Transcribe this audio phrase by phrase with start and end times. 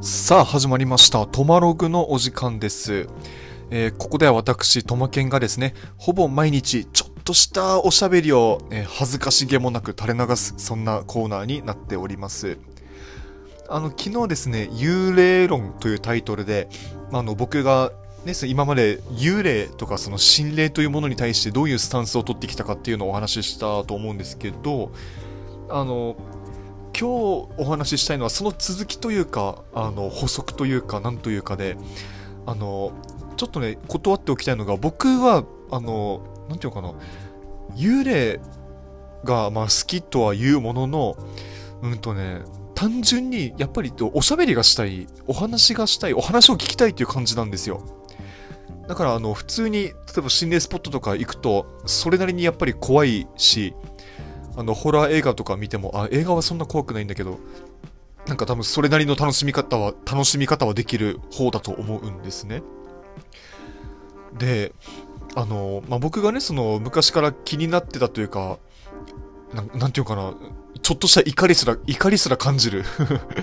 [0.00, 1.26] さあ始まりました。
[1.26, 3.08] トマログのお時間です。
[3.70, 12.58] えーここでは私、トマケンがですね、ほぼ毎日ちょっとしたおしゃべりを、えー恥ずかしげもなく垂れ流す、そんなコーナーになっております。
[13.68, 16.68] あの、昨日ですね、幽霊論というタイトルで、
[17.12, 17.90] あの、僕が、
[18.24, 24.92] ね、今まで幽霊とかその心霊というものに対してどういうスタンスを取ってきたかっていうのをお話ししたと思うんですけど、
[25.68, 26.16] あの、
[26.98, 31.76] 今日お話ししたいのはその続きというか、あの、補足というか、なんというかで、
[32.44, 32.92] あの、
[33.36, 36.94] ちょっとね、断っておきたいのが、僕は、あの、なんていうのかな、
[37.76, 38.40] 幽霊
[39.22, 41.16] が、まあ、好きとは言うものの、
[41.82, 42.42] うんとね、
[42.74, 47.80] 単純に、やっぱり、おしゃべりがしたい、お話がしたい、お話を聞きたいっていう感じなんですよ。
[48.88, 53.72] だから、あの、普通に、例えば心霊スポットとか行くと、それなりにやっぱり怖いし、
[54.58, 57.38] あの、ホラー映画とか見ても、あ、映画はそんな怖くないんだけど、
[58.26, 62.64] なんか多分それなりの楽しみ方は、楽しみ方はできる方だと思うんですね。
[64.36, 64.72] で、
[65.36, 68.58] あの、まあ、僕がね、その、昔から気になってたというか、
[69.54, 70.34] ななんていうかな、
[70.82, 72.84] ちょっとした怒りすら、怒りすら感じる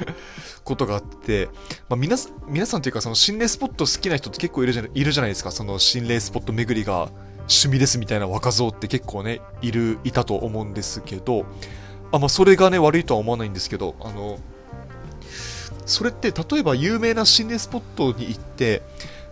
[0.64, 1.50] ことがあって、
[1.90, 7.10] まあ、皆さん、皆さんというか、その心霊スポット好きな人って結構いるじゃいるじゃないですか、その心霊スポット巡りが
[7.48, 11.46] 趣味ですみたいな若造って結構ね、いる、いたと思うんですけど、
[12.12, 14.38] あ、まあ、それがね、悪いとは思わないんですけど、あの、
[15.86, 18.82] それって、例えば有名な心霊スポットに行って、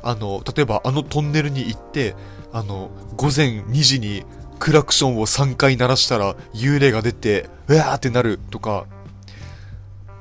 [0.02, 2.14] あの、例えばあのトンネルに行って、
[2.52, 4.24] あの、午前2時に
[4.58, 8.86] クラクションを3回鳴らしたら幽霊が出て、うわーってなるとか、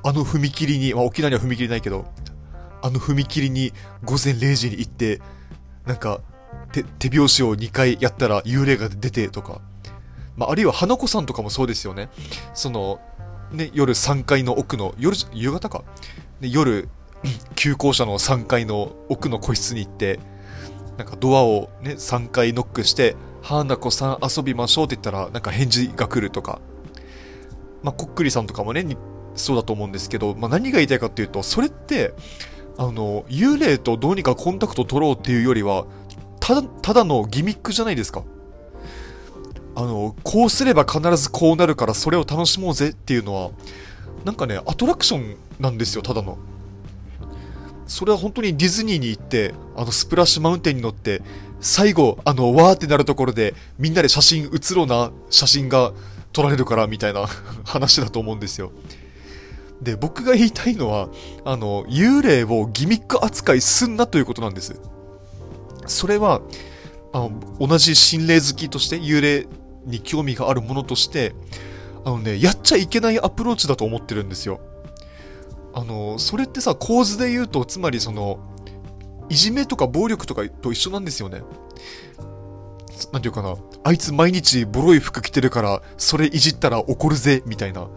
[0.03, 2.06] あの踏切に、まあ、沖縄には踏切ないけど、
[2.81, 5.22] あの踏切に午前0時に行って、
[5.86, 6.22] なんか、
[6.72, 9.61] 手、手拍子を2回やったら幽霊が出てとか、
[10.38, 12.09] まあ、あるいは花子さんとかもそうですよね。
[12.53, 13.00] その、
[13.52, 15.83] ね、夜3階の奥の、夜、夕方か。
[16.39, 16.88] で夜、
[17.56, 20.19] 急行車の3階の奥の個室に行って、
[20.97, 26.62] なんかドアをね、3回ノックして、花子さん遊びましょうって言ったら、なんか返事が来るとか。
[27.84, 28.85] まあ、こっくりさんとかもね、
[29.35, 32.13] そうだと思うんですけど、まあ、何が言いたいかっていうと、それって、
[32.78, 35.85] あの、幽霊とどうにかコンタクト取ろうっていうよりは、
[36.50, 38.24] ただ、ただのギミックじゃないですか。
[39.76, 43.52] あの、こうすれば必ずこうなるからそれを楽しもうぜっていうのは、
[44.26, 46.40] なんかね、アトラクションなんですよ、ただの。
[47.86, 51.22] それは本当にディズニーに行って、あのスプラッシュマウンテンに乗って、
[51.62, 55.94] 最後、あの、わーってなるところで、みんなで写真写ろうな写真が
[56.34, 57.28] 撮られるから、みたいな
[57.64, 58.72] 話だと思うんですよ。
[59.84, 61.10] で、僕が言いたいのは、
[61.46, 64.81] あの、幽霊をギミック扱いすんなということなんです。
[65.89, 66.41] それは、
[67.11, 69.47] あの、同じ心霊好きとして、幽霊
[69.85, 71.33] に興味があるものとして、
[72.05, 74.61] あのね、やっちゃいけないアプローチだと思ってるんですよ。
[75.73, 78.39] あの、それってさ、構図で言うと、つまりその、
[79.29, 81.41] いじめとか暴力とかと一緒なんですよね。
[83.13, 87.88] なんていうかな、あいつ毎日ボロい服着てるから、それいじったら怒るぜ、みたいな。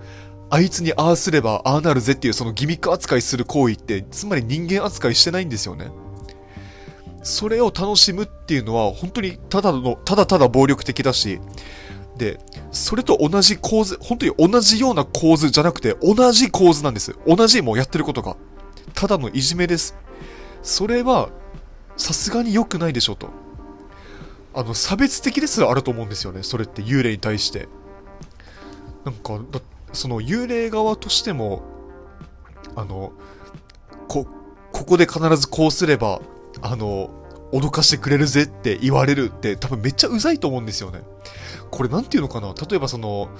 [0.50, 5.90] あいつにああすればああなるぜっていうそのギミック扱いする行為って、つまり人間扱いしてないんですよね。
[7.22, 11.40] それを楽しむっていうのは、本当にただの、ただただ暴力的だし、
[12.16, 12.38] で、
[12.70, 17.16] それと同じ構図、本当に同じような構図じゃなくて、同じ構図なんです。
[17.26, 18.36] 同じもうやってることが。
[18.94, 19.96] ただのいじめです。
[20.62, 21.30] それは、
[21.96, 23.28] さすがに良くないでしょと。
[24.54, 26.42] あの、差別的ですらあると思うんですよね。
[26.42, 27.68] それって幽霊に対して。
[29.04, 29.40] なんか、
[29.92, 31.62] その幽霊側としても、
[32.76, 33.12] あの、
[34.08, 34.26] こ、
[34.72, 36.20] ここで必ずこうすれば、
[36.60, 37.10] あの、
[37.52, 41.02] 脅かしてくれるぜって言われるって多分めっちゃうざいと思うんですよね。
[41.70, 42.54] これなんていうのかな？
[42.68, 43.30] 例えばその、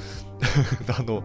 [0.89, 1.23] あの、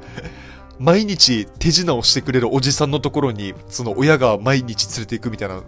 [0.79, 5.61] 毎日手品をしてくれるおじさんのところに、その親が毎日連れて行くみたいな、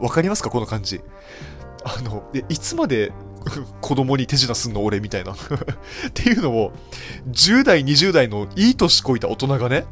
[0.00, 0.50] わかりますか？
[0.50, 1.00] この感じ。
[1.84, 3.12] あの、いつまで
[3.80, 5.32] 子供に手品すんの俺みたいな。
[5.34, 5.36] っ
[6.14, 6.72] ていうのを、
[7.30, 9.84] 10代、20代のいい年こいた大人がね、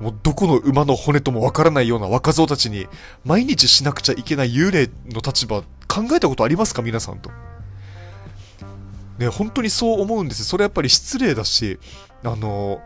[0.00, 2.86] もうどこの馬の骨ともわからないような若造たちに、
[3.24, 6.82] 毎日しなくちゃいけない幽霊の立場、考えたことありますか？
[6.82, 7.30] 皆さんと。
[9.18, 10.44] ね、本当にそう思うんですよ。
[10.46, 11.78] それやっぱり失礼だし、
[12.24, 12.80] あの、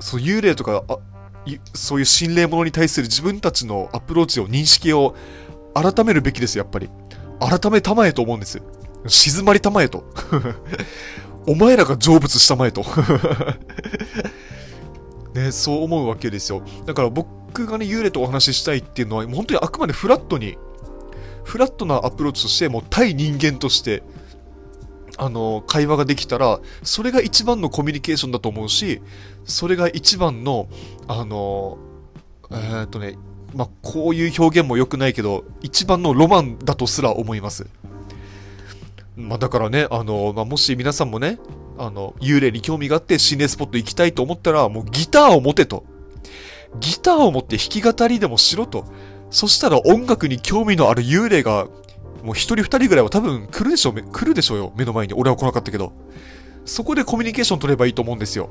[0.00, 0.98] そう幽霊とか、あ
[1.74, 5.14] そういう心霊者に対する自分たちのアプローチを、認識を
[5.74, 6.90] 改めるべきです、やっぱり。
[7.38, 8.60] 改めたまえと思うんです。
[9.06, 10.04] 静まりたまえと。
[11.46, 12.84] お前らが成仏したまえと。
[15.34, 16.62] ね、そう思うわけですよ。
[16.86, 20.58] だから僕がね、幽霊とお話ししたいっていうのは、本当にあくまでフラットに、
[21.44, 24.02] フラットなアプローチとして、もう対人間として、
[25.16, 29.02] あの、会話ができたら、それが一番のコミュニケーションだと思うし、
[29.44, 30.68] それが一番の、
[31.08, 31.78] あの、
[32.50, 33.16] えーっとね、
[33.54, 37.66] まあ、こういう表現も良くないけど、一番のロマンだとすら思います。
[39.16, 41.38] まあ、だからね、あの、まあ、もし皆さんもね、
[41.82, 45.84] あの、幽霊に興味があって心霊スポット行きたいと思ったら、もうギターを持てと。
[46.78, 48.84] ギターを持って弾き語りでもしろと。
[49.30, 51.68] そしたら音楽に興味のある幽霊が、
[52.22, 55.14] もう一人二人ぐらいは多分来るでしょう、来るでしょうよ、目の前に。
[55.14, 55.94] 俺は来なかったけど。
[56.66, 58.50] そこでコミュニケーション取ればいいと思うんですよ。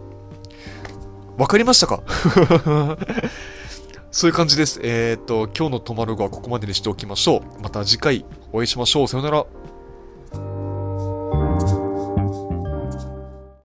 [1.38, 2.02] わかりましたか？
[4.12, 4.80] そういう感じです。
[4.82, 7.62] えー、っと、今日のトマログはここまでにしておきましょう。
[7.62, 9.08] また次回お会いしましょう。
[9.08, 9.46] さよなら。